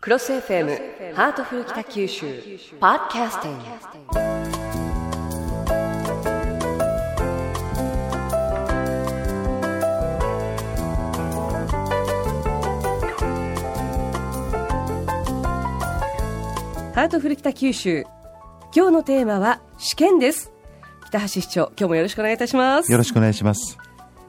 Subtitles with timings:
[0.00, 2.26] クロス FM ハートフル北九州
[2.78, 3.64] ポッドキャスティング。
[16.94, 18.04] ハートフル北九州
[18.72, 20.52] 今日のテーマは試験です。
[21.08, 22.92] 北橋市長今日もよろしくお願いいたします。
[22.92, 23.76] よろしくお願いします。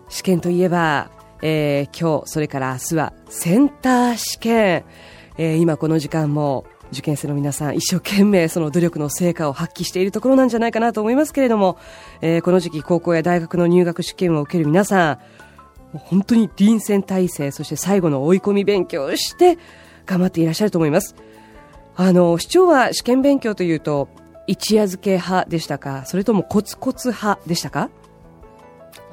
[0.09, 1.11] 試験といえば、
[1.43, 4.83] えー今日それから明日はセンター試験、
[5.41, 11.77] えー今この時間も受験生の皆さん一生懸命その努力の成果を発揮しているところなんじゃないかなと思いますけれども、
[12.19, 15.19] えーこの時期高校や大学の入学試験を受ける皆さん
[15.93, 19.57] 本当に臨戦態勢そして最後の追い込み勉強をして
[20.05, 21.15] 頑張っていらっしゃると思います。
[21.95, 24.09] あの市長は試験勉強というと
[24.45, 27.89] 一夜漬け派でしたかそれともコツコツ派でしたか？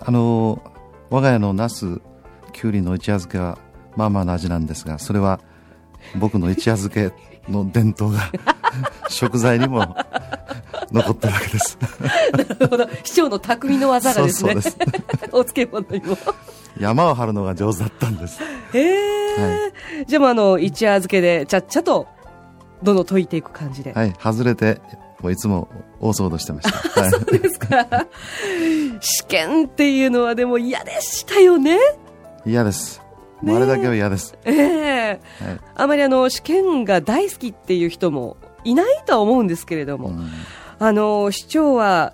[0.00, 0.60] あの
[1.08, 2.00] 我が家のナス、
[2.52, 3.58] きゅうりの一夜漬けは
[3.95, 5.40] まあまあな味なんですが、それは
[6.16, 7.12] 僕の一夜漬け
[7.50, 8.30] の伝統が
[9.09, 9.96] 食材にも
[10.93, 11.79] 残ってるわけです。
[12.32, 12.88] なるほど。
[13.04, 14.52] 市長の匠の技がですね。
[14.52, 14.74] そうそう
[15.32, 16.16] お漬物にも。
[16.79, 18.40] 山を張るのが上手だったんです。
[18.73, 18.80] へ
[19.38, 19.73] え、
[20.07, 22.07] じゃあもうあの一夜漬けでちゃっちゃと
[22.82, 24.80] どんどん解いていく感じで、はい、外れて、
[25.20, 25.68] もういつも
[26.01, 27.01] 大騒動してました。
[27.01, 27.87] はい、そうですか。
[29.01, 31.79] 試験っていうのはでも嫌でしたよね。
[32.45, 33.02] 嫌です。
[33.42, 34.37] もうあれだけは嫌です。
[34.45, 34.52] え。
[34.52, 35.60] えはい。
[35.74, 40.30] あまりあの試験が大好きっていう人もいないとは思うんですけれども、うん。
[40.79, 42.12] あの市長は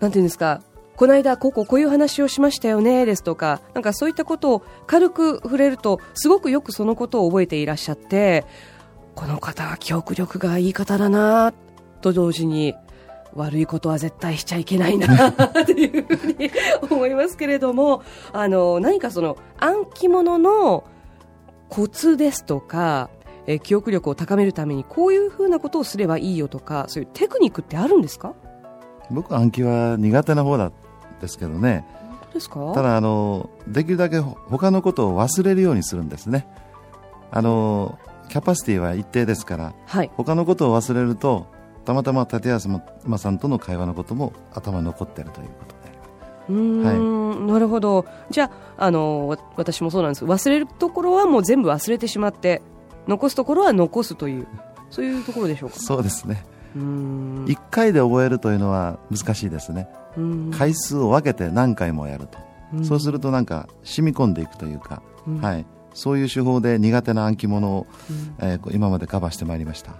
[0.00, 0.62] なんていうんですか
[0.96, 8.44] この間こうこうこういう話をしましたよねですとかなんかそういったことを軽く触れるとすごくよくそのことを覚えていらっしゃって
[9.14, 11.52] この方は記憶力がいい方だな
[12.00, 12.74] と同時に
[13.34, 15.32] 悪いことは絶対しちゃいけないな
[15.64, 16.50] というふうに
[16.90, 20.84] 思いますけれどもあの何かその暗記物の
[21.68, 23.10] コツですとか
[23.46, 28.34] えー記憶力を高めるためにこういうふうなことをすればいいよとかそういうテクニックってあるんですか？
[29.10, 30.72] 僕は暗記は苦手な方なん
[31.20, 31.84] ですけどね。
[32.34, 32.72] ですか？
[32.74, 36.46] ただあのできるだけ他のことを忘れるようにするんですね。
[37.30, 40.10] あのキャパシティは一定ですからはい。
[40.16, 41.46] 他のことを忘れると
[41.88, 45.78] たまたま立安間さんとの会話のことも頭に残っているということで
[46.50, 48.04] うーん、なるほど。
[48.28, 50.26] じゃああのわ私もそうなんです。
[50.26, 52.60] 忘れるところはもう全部忘れてしまって
[53.06, 54.46] 残すところは残すという
[54.90, 55.76] そういうところでしょうか？
[55.76, 56.44] そうですね。
[56.76, 57.44] うーん。
[57.46, 59.88] 1回で覚えるというのは難しいですね。
[60.56, 62.38] 回数を分けて何回もやると。
[62.74, 62.84] うん。
[62.84, 65.40] そうするとなんか染み込んでいくというか、うん。
[65.40, 68.46] はい、そういう手法で苦手な暗記物を、うん。
[68.46, 69.92] えー今までカバーしてまいりました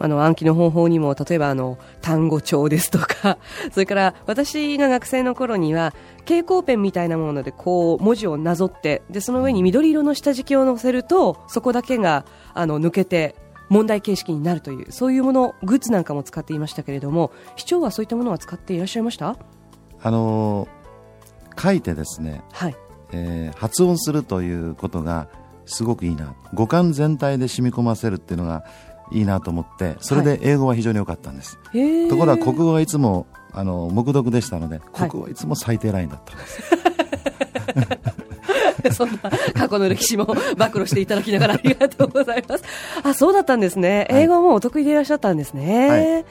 [0.00, 3.38] あの暗記の方法にも例えばあの単語帳ですとか
[3.70, 12.24] それから私が学生の頃には蛍光ペンみたいなものでこう文字をなぞってでその上に緑色の下敷きを載せるとそこだけが
[12.54, 13.36] あの抜けて
[13.68, 19.36] 問題形式になるというそういうものグッズなんかも使っていましたけれども市長はそういったものは使っていらっしゃいました？
[20.02, 22.76] あのー書いてですねはい。
[23.12, 25.28] えー発音するということが
[25.66, 26.34] すごくいいな。
[26.54, 28.64] 五感全体で染み込ませるっていうのが
[29.10, 36.62] いいなと思ってそれで英語は非常に良かったんです、へーところが国語がいつもあの黙読でしたのではい国語はいつも最低ラインだったんです、
[38.92, 39.18] そんな
[39.54, 40.34] 過去の歴史も暴
[40.72, 42.64] 露していただきながらありがとうございます。
[43.02, 44.06] あ、そうだったんですね。
[44.10, 46.24] はい英語もお得意でいらっしゃったんですね。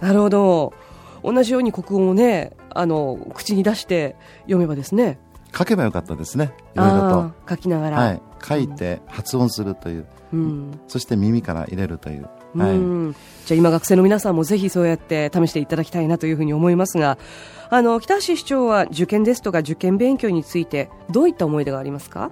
[0.00, 0.74] なるほど。
[1.22, 5.18] 同じように国語もね、あの、口に出して読めばですね。
[5.56, 7.98] 書けばよかったですねいろいろと書きながら。
[7.98, 10.06] はい、書いて発音するという。
[10.32, 10.80] うん。
[10.88, 12.76] そして耳から入れるという、うはい。
[12.76, 13.12] ん
[13.46, 17.18] じゃあ今学生の皆さんもぜひそうやって試していただきたいなというふうに思いますが、
[17.70, 22.30] あの、北橋市長は受験ですとか受験勉強についてどういった思い出がありますか？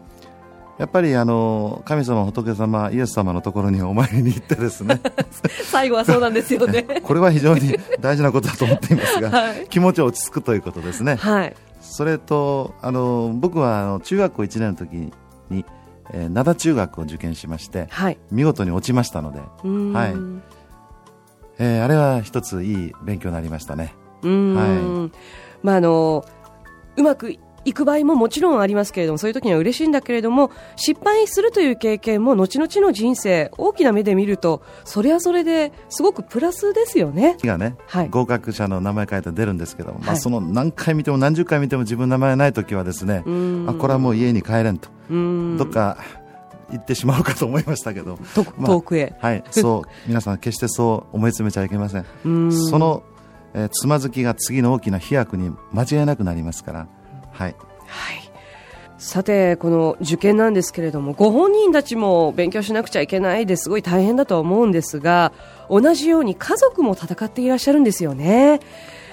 [0.77, 5.01] やっぱりあの神様仏様イエス様のところにお参りに行ってですね。
[5.71, 6.83] 最後はそうなんですよね。
[7.05, 9.67] これは非常に大事なことだと思っていますが、はい。
[9.69, 11.15] 気持ち落ち着くということですね。
[11.15, 11.55] はい。
[11.81, 15.13] それとあの僕はあの中学校1年の時
[15.49, 15.65] に、
[16.13, 18.19] えー灘中学を受験しましてはい。
[18.31, 20.15] 見事に落ちましたので、はい。
[21.59, 23.95] えーあれは一ついい勉強になりましたね。
[24.23, 25.13] うーん
[25.63, 26.25] まああの
[26.97, 37.37] うまくいく場合ももちろんありますけれどもそういう時には嬉しいんだけれども失敗するという経験も後々の人生大きな目で見るとそれはそれですごくプラスですよね。
[37.43, 38.09] がね、はい。
[38.09, 40.17] 合格者の名前書いて出るんですけど、まあ、はい。
[40.19, 43.25] その何回見ても何十回見ても自分の名前ない時はですね
[43.69, 45.99] あこれはもう家に帰れんとどっか
[46.71, 52.05] 行ってしまうかと思いましたけど、とまあ遠くへ、はい、そう皆さん決してそう思い詰めちゃいけません。
[52.53, 53.03] その、
[53.55, 56.89] えーつまずきが次の大きな飛躍に間違いなくなりますから、
[57.35, 57.55] はい、
[57.87, 58.21] はい。
[58.97, 65.33] さて、この受験なんですけれども、ご本人たちも勉強しなくちゃいけないですごい大変だとは思うんですが、
[65.69, 68.61] 同じように家族も戦っていらっしゃるんですよね。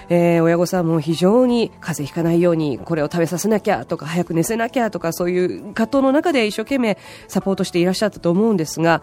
[0.08, 6.98] えー、親御さんも非常に風邪ひかないようにこれを食べさせなきゃとか早く寝せなきゃとかそういう葛藤の中で一生懸命
[7.28, 9.00] サポートしていらっしゃったと思うんですが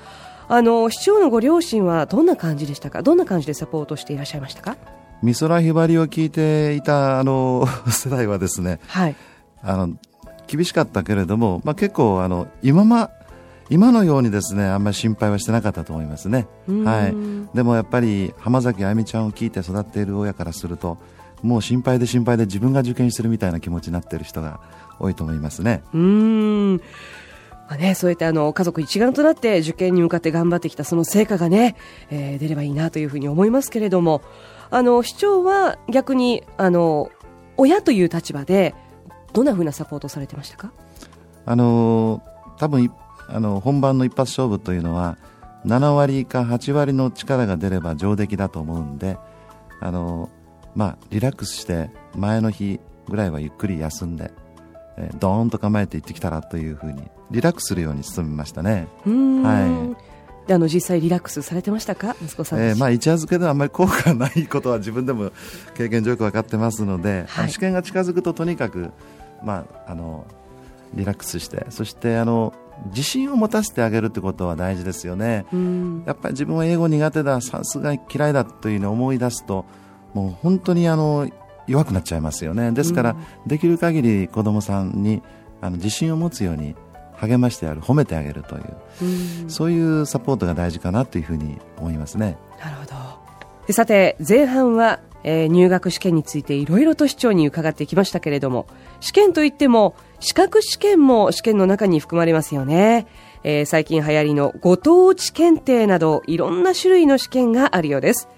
[0.50, 3.01] あの市長のご両親はどんな感じでしたか？
[3.01, 4.75] どんな感じでサポートしていらっしゃいましたか？
[5.21, 9.16] 美空ひばりを聞いていたあの 世代はですね、はい、
[9.62, 9.94] あの
[10.48, 13.12] 厳しかったけれども、まあ、結構あの今ま
[13.69, 20.98] 今のようにですねあんまり心配はしてなかったと思いますね、はい、でもやっぱり浜崎あゆみちゃんを聞いて育っている親からすると
[21.44, 24.60] もう心配で心配で自分が受験してるみたいな気持ちになっている人が
[25.00, 25.81] 多いと思いますね。
[25.94, 26.77] うん。
[27.69, 31.75] まあね、そうやってあの家族一丸となって受験に向かって頑張ってきたその成果がね、
[32.10, 34.24] えー、出ればいいなというふうに思いますけれども
[34.71, 37.12] あの市長は逆にあの
[37.57, 38.75] 親という立場で
[39.33, 40.71] どんなふうなサポートされてましたか？
[41.45, 42.21] あの
[42.57, 42.92] 多分
[43.27, 45.18] あの本番の一発勝負というのは
[45.66, 49.18] 7割か8割の力が出れば上出来だと思うんで
[49.80, 50.30] あの、
[50.75, 54.31] まあ、リラックスして前の日ぐらいはゆっくり休んで、
[54.98, 58.88] えー、ドーンと構えていってきたらというふうにリラックスするように努めましたね。
[59.06, 60.06] はい。
[60.06, 60.08] で
[60.54, 62.16] あの実際リラックスされてましたか？
[62.22, 65.31] 息子さん、えー、まあ、一夜漬けではあんまり効果がないことは自分でも
[65.75, 68.92] 経験上よく分かってますので、はい、試験が近づくととにかく、
[69.44, 70.25] まあ、あの
[70.94, 72.54] リラックスしてそしてあの
[72.88, 75.46] 自信を持たせてあげるってことは大事ですよね、
[76.06, 79.66] やっぱり自分は英語苦手だ算数が嫌いだというのを思い出すと
[80.13, 81.30] もう本当にあの
[81.68, 82.72] 弱くなっちゃいますよね。
[82.72, 83.16] ですから、
[83.46, 85.22] できる限り子供さんに
[85.62, 86.75] あの自信を持つように
[87.19, 92.38] 励ましてやる褒めてあげるという、うそういうサポートが大事かなというふうに思いますね。
[92.60, 92.86] なるほ
[93.68, 93.74] ど。
[93.74, 98.68] さて前半はえー、入学試験についていろいろと市長に伺ってきましたけれども
[99.01, 103.06] 試験といっても資格試験も試験の中に含まれますよね、
[103.44, 108.30] えー、最近流行りのご当地検定などいろんな種類の試験があるようです。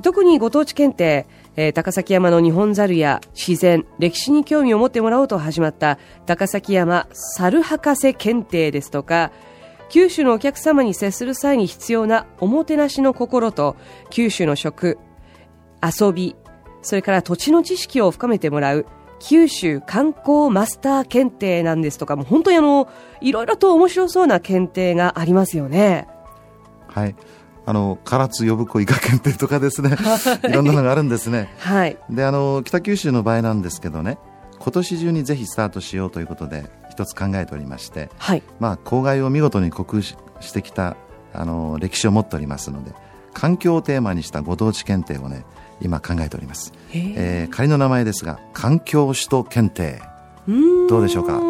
[0.00, 1.26] 特にご当地検定、
[1.56, 9.32] えー、高崎山の日本猿や自然歴史に興味を持ってもらおうと始まった高崎山猿博士検定ですとか
[9.90, 13.76] 九州のお客様に接する際に必要なおもてなしの心と
[14.08, 14.98] 九州の食
[15.82, 16.36] 遊び、
[16.80, 18.86] それから土地の知識を深めてもらう
[19.18, 22.88] 九州観光マスター検定なんですとか、もう本当にあの、
[23.20, 26.08] いろいろと面白そうな検定がありますよね。
[26.86, 27.14] はい。
[27.64, 29.96] あの唐津呼子イカ検定とかですね、
[30.48, 30.52] い。
[30.52, 31.52] ろんなのがあるんですね。
[31.58, 31.96] はい。
[32.10, 34.18] で、あの北九州の場合なんですけどね、
[34.58, 38.42] 今年中にぜひスタートしようということで一つ考えておりまして、はい。
[38.58, 40.96] まあ公害を見事に克服してきた
[41.32, 42.92] あの歴史を持っておりますので、
[43.32, 45.44] 環境をテーマにしたご当地検定をね
[45.80, 50.02] 今考えております、えー、仮の名前ですが環境首都検定。
[50.88, 51.40] どうでしょうか？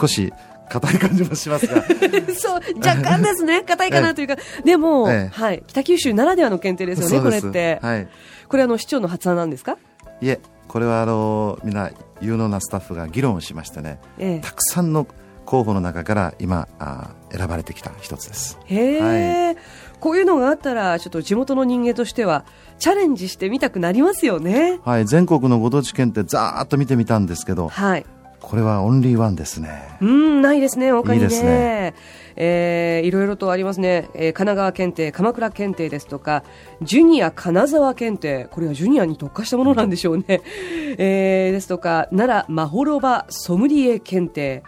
[0.00, 0.32] 少し
[0.70, 1.82] 硬い感じもしますが。
[2.34, 3.62] そう若干ですね。
[3.68, 8.08] 硬いかなというか、でも、えはい、北九州ならではの検定ですよねこれって、はい、
[8.48, 9.76] これあの市長の発案なんですか？
[10.20, 11.90] いえこれはあのみんな
[12.20, 15.06] 有能なスタッフが議論をしましてね、ええ、たくさんの
[15.44, 18.56] 候補の中から今あ選ばれてきた一つです。
[18.66, 19.00] へえ、
[19.46, 19.56] はい、
[19.98, 22.44] こういうのがあったらちょっと地元の人間としては
[22.78, 24.78] チャレンジしてみたくなりますよね。
[24.84, 25.06] はい。
[25.06, 28.06] 全国のご当地検定ざーっと見てみたんですけど、はい、
[28.40, 29.96] これはオンリーワンですね。
[30.00, 31.24] うんないですね他にね。
[31.24, 31.94] いいですね。
[32.42, 36.42] えー、いろいろとありますね、えー、神奈川検定、鎌倉検定ですとか、
[36.80, 40.24] ジュニア金沢検定、これはジュニアに特化したものなんでしょうね、
[40.96, 44.62] えー、ですとか、奈良まほろばソムリエ検定、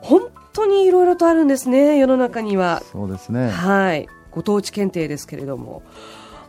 [0.00, 2.82] 本当にいろいろとあるんですね、世の中には。
[2.90, 3.48] そうですね。
[3.48, 4.08] はい。
[4.32, 5.82] ご当地検定ですけれども、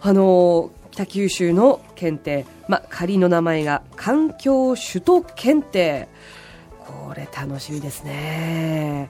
[0.02, 6.08] あの、北九州の検定、ま、仮の名前が環境首都検定。
[6.90, 9.10] これ楽しみですね。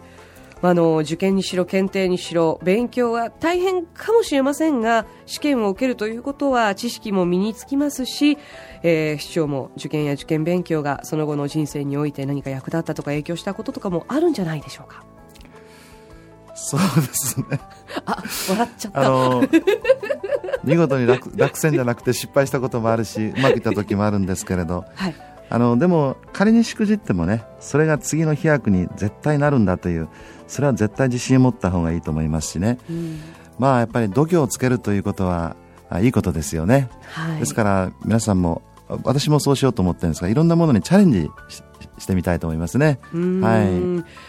[0.62, 8.38] あの受験にしろ検定にしろ勉強は大変かもしれませんが試験を受けるということは知識も身につきますし、
[8.84, 15.06] えー、市長も受験や受験勉強がその後の人生において何か役立ったとか影響したこととかもあるんじゃないでしょうか。
[16.56, 17.46] そうですね。
[18.06, 19.02] あ、笑っちゃった。
[19.02, 19.48] あの
[20.66, 25.16] 見事に落落選じゃなくて失敗したこともあるし、うまくいった時もあるんですけれど、はい、
[25.50, 30.08] あのでも仮にしくじってもね、それが次の飛躍に絶対なるんだという
[30.48, 33.20] それは絶対自信を持った方がいいと思いますしね、うん、
[33.58, 35.56] まあやっぱり度胸をつけるということは
[36.02, 38.62] いいことですよね、はい、ですから皆さんも
[39.04, 41.30] 私もそうしようと思ってるんですがいろんなものにチャレンジ
[41.98, 43.00] してみたいと思いますね。
[43.14, 44.29] はい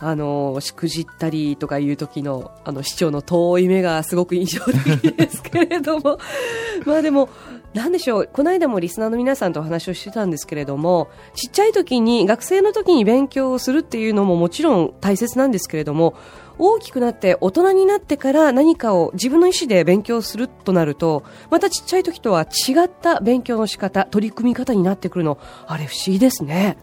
[0.00, 6.18] あのしくじったりとかいう時のあの市長の遠い目がすごく印象的ですけれども。
[6.86, 7.28] まあでも
[7.74, 8.30] なんでしょう。
[8.32, 16.14] この間もリスナーの皆さんとお話をしてたんですけれどもちっちゃい時に学生の時に勉強をするっていうのももちろん大切なんですけれども
[16.58, 26.78] 大きくなって大人になってから何かを自分の意思で勉強するとなるとまたちっちゃい時とは違った勉強の仕方取り組み方になってくるのあれ不思議ですね。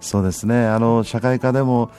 [0.00, 0.66] そうですね。
[0.66, 1.90] あの社会科でも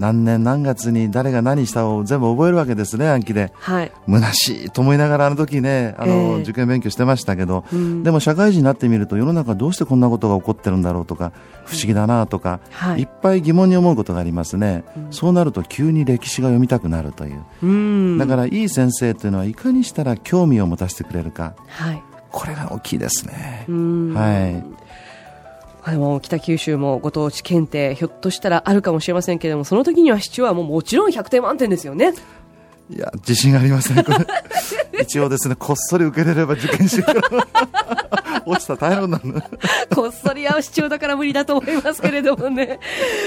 [0.00, 3.52] 何年何月に誰が何したを全部覚えるわけですね、暗記で。
[3.54, 3.92] はい。
[4.08, 11.32] 虚しいと思いながらあの時ね、あの、えー、受験勉強してましたけど、うん、でも社会人になってみると世の中どうしてこんなことが起こってるんだろうとか、
[11.66, 17.44] 不思議だなとか、はい、いっぱい疑問に思うことがありますね、うん、そうなると急に歴史が読みたくなるという。
[17.62, 21.54] うん、だからいい先生というのはいかにしたら興味を持たせてくれるか。
[21.68, 22.02] はい。
[22.32, 23.66] これが大きいですね。
[23.68, 24.64] はい。
[25.82, 32.12] あの北九州もご当地検定ひょっとしたらあるかもしれませんけれどもその時には市長はもうもちろん100点満点ですよね。
[32.90, 34.04] いや自信ありません
[35.00, 37.10] 一応ですねこっそり受けれれば受験しよう。
[38.50, 39.40] 落ちた大変なの。
[39.94, 42.80] こっそり会う市長だから無理だと思いますけれどもね。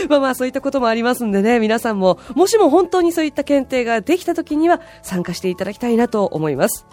[0.10, 1.60] まあまあそういったこともありますんでね。
[1.60, 6.86] 皆さんももしも本当にそういった検定ができた時には参加していただきたいなと思います。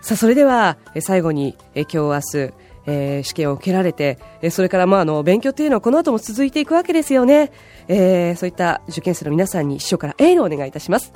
[0.00, 7.52] さあそれでは最後に今日明日えー、試験を受けられて、え、それからまああの勉強というのはこの後も続いていくわけですよね、
[7.88, 11.12] えー、そういった受験生の皆さんに師匠からエールをお願いいたします。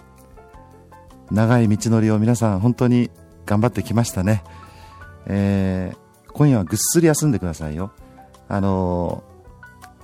[1.31, 3.11] 長い道のりを皆さん本当に
[3.47, 4.45] 頑張ってきましたね、
[5.27, 7.93] えー、今夜はぐっすり休んでくださいよ。
[8.47, 9.25] あの、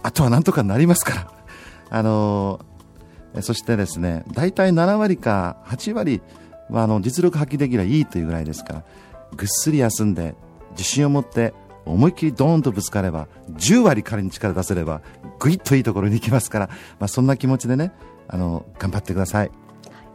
[0.03, 1.33] あとはなんとかなりますから。
[1.91, 6.23] あのー、そしてですね大体7割か8割
[6.69, 8.85] はあの実力発揮できればいいというぐらいですから
[9.37, 10.35] ぐっすり休んで
[10.73, 15.03] 自信を持って思いっきりドーンとぶつかれば10割彼に力出せれば
[15.39, 16.67] ぐいっといいところに行きますから、
[16.99, 17.93] まあ、そんな気持ちでね
[18.29, 19.50] あの頑張ってください。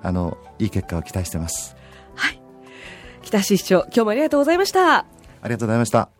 [0.01, 1.75] あのいい結果を期待してます。
[2.13, 2.39] はい。
[3.23, 4.99] 北市市長今日もありがとうございました。
[5.45, 6.14] ありがとうございました